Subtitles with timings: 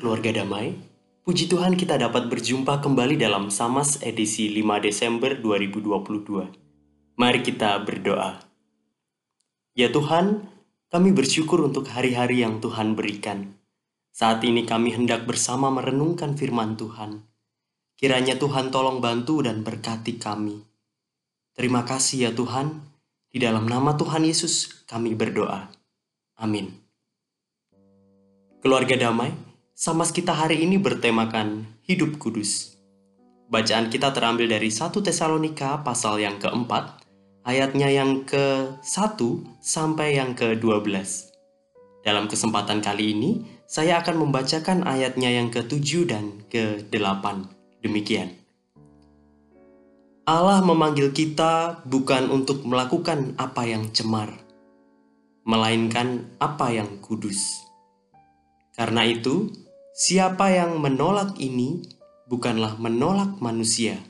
[0.00, 0.80] Keluarga damai,
[1.28, 7.20] puji Tuhan kita dapat berjumpa kembali dalam Samas edisi 5 Desember 2022.
[7.20, 8.40] Mari kita berdoa.
[9.76, 10.48] Ya Tuhan,
[10.88, 13.60] kami bersyukur untuk hari-hari yang Tuhan berikan.
[14.08, 17.20] Saat ini kami hendak bersama merenungkan firman Tuhan.
[18.00, 20.64] Kiranya Tuhan tolong bantu dan berkati kami.
[21.52, 22.88] Terima kasih ya Tuhan.
[23.28, 25.68] Di dalam nama Tuhan Yesus kami berdoa.
[26.40, 26.72] Amin.
[28.64, 29.49] Keluarga damai,
[29.80, 32.76] Samas kita hari ini bertemakan hidup kudus.
[33.48, 37.00] Bacaan kita terambil dari 1 Tesalonika pasal yang keempat,
[37.48, 39.16] ayatnya yang ke-1
[39.64, 40.84] sampai yang ke-12.
[42.04, 43.30] Dalam kesempatan kali ini,
[43.64, 47.48] saya akan membacakan ayatnya yang ke-7 dan ke-8.
[47.80, 48.36] Demikian.
[50.28, 54.28] Allah memanggil kita bukan untuk melakukan apa yang cemar,
[55.48, 57.64] melainkan apa yang kudus.
[58.76, 59.48] Karena itu,
[60.00, 61.84] Siapa yang menolak ini
[62.24, 64.00] bukanlah menolak manusia,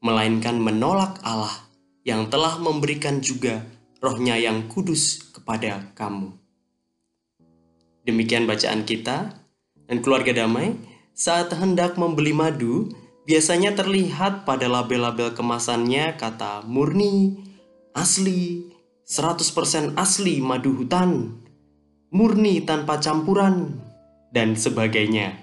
[0.00, 1.68] melainkan menolak Allah
[2.00, 3.60] yang telah memberikan juga
[4.00, 6.32] rohnya yang kudus kepada kamu.
[8.08, 9.36] Demikian bacaan kita,
[9.84, 10.80] dan keluarga damai,
[11.12, 12.88] saat hendak membeli madu,
[13.28, 17.36] biasanya terlihat pada label-label kemasannya kata murni,
[17.92, 18.64] asli,
[19.04, 21.36] 100% asli madu hutan,
[22.08, 23.87] murni tanpa campuran,
[24.32, 25.36] dan sebagainya.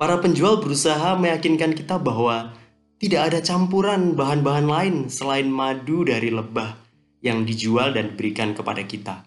[0.00, 2.56] Para penjual berusaha meyakinkan kita bahwa
[3.00, 6.76] tidak ada campuran bahan-bahan lain selain madu dari lebah
[7.20, 9.24] yang dijual dan diberikan kepada kita.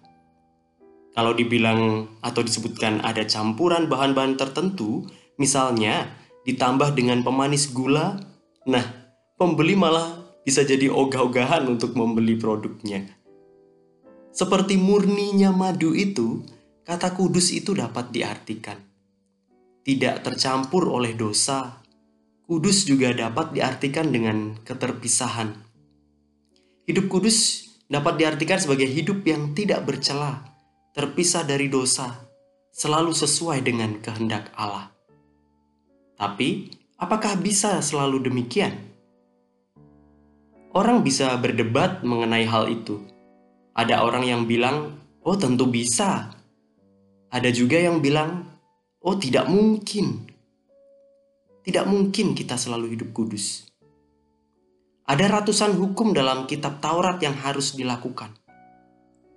[1.14, 5.06] Kalau dibilang atau disebutkan ada campuran bahan-bahan tertentu,
[5.38, 6.10] misalnya
[6.42, 8.18] ditambah dengan pemanis gula,
[8.66, 8.82] nah,
[9.38, 13.06] pembeli malah bisa jadi ogah-ogahan untuk membeli produknya.
[14.34, 16.42] Seperti murninya madu itu,
[16.84, 18.94] Kata kudus itu dapat diartikan
[19.84, 21.84] tidak tercampur oleh dosa.
[22.44, 25.52] Kudus juga dapat diartikan dengan keterpisahan.
[26.88, 30.44] Hidup kudus dapat diartikan sebagai hidup yang tidak bercela,
[30.92, 32.28] terpisah dari dosa,
[32.76, 34.92] selalu sesuai dengan kehendak Allah.
[36.20, 38.76] Tapi, apakah bisa selalu demikian?
[40.76, 43.04] Orang bisa berdebat mengenai hal itu.
[43.72, 46.33] Ada orang yang bilang, "Oh, tentu bisa."
[47.34, 48.46] Ada juga yang bilang,
[49.02, 50.30] "Oh, tidak mungkin."
[51.66, 53.66] Tidak mungkin kita selalu hidup kudus.
[55.10, 58.38] Ada ratusan hukum dalam kitab Taurat yang harus dilakukan.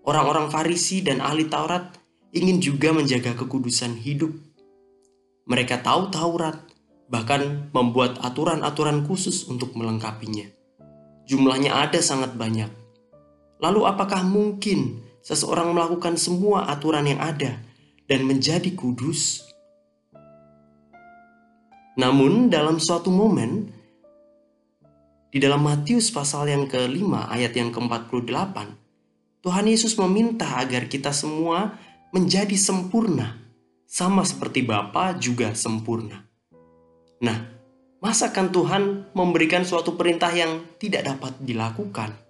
[0.04, 1.96] Orang-orang Farisi dan ahli Taurat
[2.36, 4.34] ingin juga menjaga kekudusan hidup.
[5.48, 6.60] Mereka tahu Taurat,
[7.08, 10.44] bahkan membuat aturan-aturan khusus untuk melengkapinya.
[11.30, 12.68] Jumlahnya ada sangat banyak.
[13.62, 17.56] Lalu, apakah mungkin seseorang melakukan semua aturan yang ada
[18.06, 19.42] dan menjadi kudus.
[21.98, 23.70] Namun dalam suatu momen,
[25.30, 28.56] di dalam Matius pasal yang kelima ayat yang ke-48,
[29.42, 31.78] Tuhan Yesus meminta agar kita semua
[32.10, 33.38] menjadi sempurna,
[33.86, 36.24] sama seperti Bapa juga sempurna.
[37.22, 37.38] Nah,
[38.02, 38.82] masakan Tuhan
[39.16, 42.25] memberikan suatu perintah yang tidak dapat dilakukan?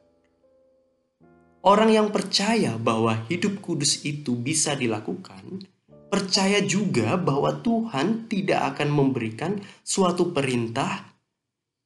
[1.67, 5.67] Orang yang percaya bahwa hidup kudus itu bisa dilakukan,
[6.07, 11.11] percaya juga bahwa Tuhan tidak akan memberikan suatu perintah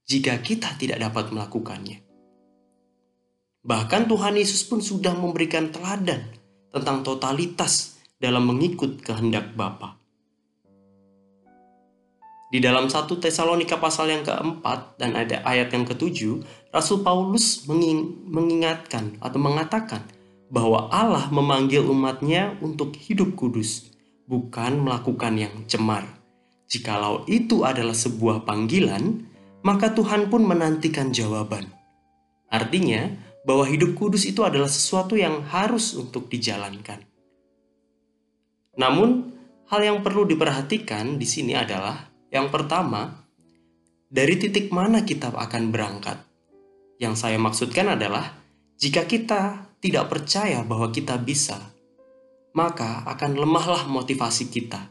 [0.05, 1.97] jika kita tidak dapat melakukannya.
[3.65, 6.29] Bahkan Tuhan Yesus pun sudah memberikan teladan
[6.69, 10.00] tentang totalitas dalam mengikut kehendak Bapa.
[12.51, 16.43] Di dalam satu Tesalonika pasal yang keempat dan ada ayat yang ketujuh,
[16.75, 17.63] Rasul Paulus
[18.27, 20.03] mengingatkan atau mengatakan
[20.51, 23.95] bahwa Allah memanggil umatnya untuk hidup kudus,
[24.27, 26.03] bukan melakukan yang cemar.
[26.67, 29.31] Jikalau itu adalah sebuah panggilan,
[29.63, 31.71] maka Tuhan pun menantikan jawaban.
[32.51, 33.15] Artinya,
[33.47, 37.07] bahwa hidup kudus itu adalah sesuatu yang harus untuk dijalankan.
[38.75, 39.39] Namun,
[39.71, 43.27] hal yang perlu diperhatikan di sini adalah yang pertama,
[44.07, 46.19] dari titik mana kita akan berangkat?
[47.03, 48.39] Yang saya maksudkan adalah
[48.79, 51.59] jika kita tidak percaya bahwa kita bisa,
[52.55, 54.91] maka akan lemahlah motivasi kita.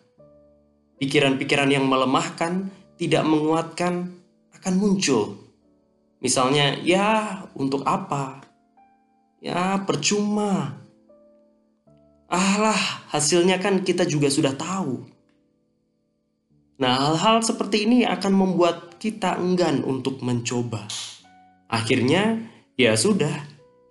[0.99, 2.67] Pikiran-pikiran yang melemahkan,
[2.99, 4.11] tidak menguatkan,
[4.59, 5.39] akan muncul.
[6.19, 8.43] Misalnya, ya untuk apa?
[9.39, 10.75] Ya percuma.
[12.27, 15.18] Alah, hasilnya kan kita juga sudah tahu.
[16.79, 20.87] Nah, hal-hal seperti ini akan membuat kita enggan untuk mencoba.
[21.67, 22.39] Akhirnya,
[22.79, 23.35] ya sudah,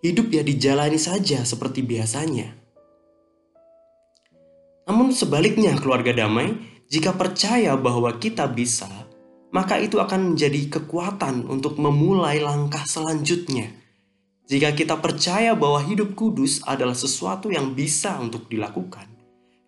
[0.01, 2.49] hidup ya dijalani saja seperti biasanya.
[4.89, 8.89] Namun sebaliknya keluarga damai, Jika percaya bahwa kita bisa,
[9.53, 13.69] maka itu akan menjadi kekuatan untuk memulai langkah selanjutnya.
[14.49, 19.05] Jika kita percaya bahwa hidup kudus adalah sesuatu yang bisa untuk dilakukan,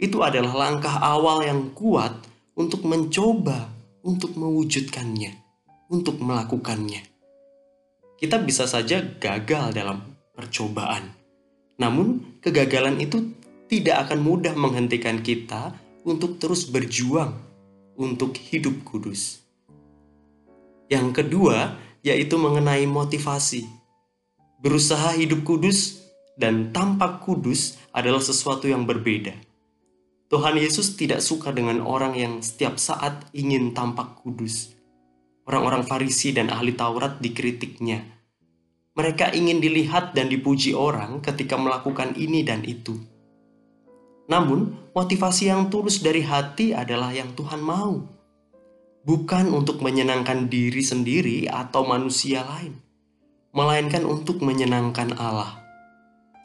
[0.00, 2.25] itu adalah langkah awal yang kuat
[2.61, 3.73] untuk mencoba
[4.05, 5.33] untuk mewujudkannya,
[5.89, 7.09] untuk melakukannya.
[8.21, 10.05] Kita bisa saja gagal dalam
[10.37, 11.09] percobaan,
[11.81, 13.33] namun kegagalan itu
[13.65, 15.73] tidak akan mudah menghentikan kita
[16.05, 17.33] untuk terus berjuang
[17.97, 19.41] untuk hidup kudus.
[20.93, 23.65] Yang kedua, yaitu mengenai motivasi.
[24.61, 26.05] Berusaha hidup kudus
[26.37, 29.33] dan tampak kudus adalah sesuatu yang berbeda.
[30.31, 34.71] Tuhan Yesus tidak suka dengan orang yang setiap saat ingin tampak kudus.
[35.43, 38.06] Orang-orang Farisi dan ahli Taurat dikritiknya.
[38.94, 42.94] Mereka ingin dilihat dan dipuji orang ketika melakukan ini dan itu.
[44.31, 47.99] Namun, motivasi yang tulus dari hati adalah yang Tuhan mau,
[49.03, 52.79] bukan untuk menyenangkan diri sendiri atau manusia lain,
[53.50, 55.59] melainkan untuk menyenangkan Allah.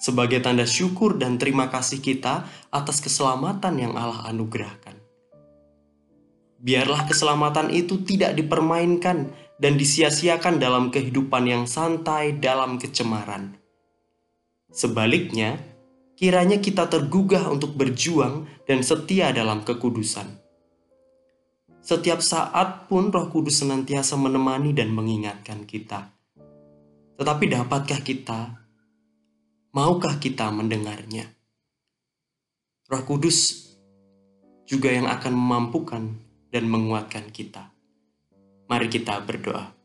[0.05, 5.01] Sebagai tanda syukur dan terima kasih kita atas keselamatan yang Allah anugerahkan.
[6.61, 13.57] Biarlah keselamatan itu tidak dipermainkan dan disia-siakan dalam kehidupan yang santai dalam kecemaran.
[14.69, 15.57] Sebaliknya,
[16.13, 20.37] kiranya kita tergugah untuk berjuang dan setia dalam kekudusan.
[21.81, 26.13] Setiap saat pun Roh Kudus senantiasa menemani dan mengingatkan kita.
[27.17, 28.64] Tetapi dapatkah kita,
[29.75, 31.27] maukah kita mendengarnya?
[32.87, 33.67] Roh Kudus
[34.63, 36.15] juga yang akan memampukan
[36.47, 37.75] dan menguatkan kita.
[38.71, 39.75] Mari kita berdoa.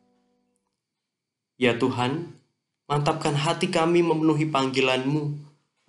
[1.59, 2.31] Ya Tuhan,
[2.87, 5.35] mantapkan hati kami memenuhi panggilan-Mu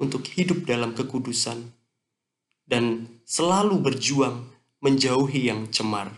[0.01, 1.61] untuk hidup dalam kekudusan
[2.65, 4.49] dan selalu berjuang
[4.81, 6.09] menjauhi yang cemar.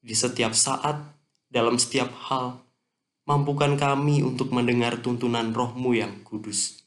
[0.00, 0.96] Di setiap saat,
[1.52, 2.64] dalam setiap hal,
[3.24, 6.84] mampukan kami untuk mendengar tuntunan rohmu yang kudus.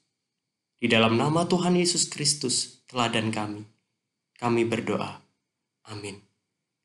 [0.78, 3.66] Di dalam nama Tuhan Yesus Kristus, teladan kami,
[4.38, 5.18] kami berdoa.
[5.90, 6.22] Amin.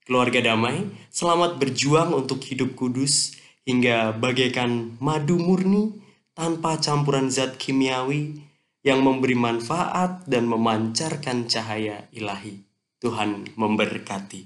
[0.03, 3.37] Keluarga damai, selamat berjuang untuk hidup kudus
[3.69, 6.01] hingga bagaikan madu murni
[6.33, 8.41] tanpa campuran zat kimiawi
[8.83, 12.59] yang memberi manfaat dan memancarkan cahaya ilahi.
[12.99, 14.43] Tuhan memberkati.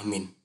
[0.00, 0.41] Amin.